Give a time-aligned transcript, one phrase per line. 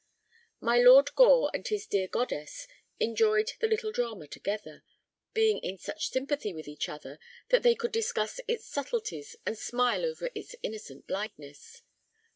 [0.59, 2.67] My Lord Gore and his dear Goddess
[2.99, 4.83] enjoyed the little drama together,
[5.35, 10.03] being in such sympathy with each other that they could discuss its subtleties and smile
[10.03, 11.83] over its innocent blindness.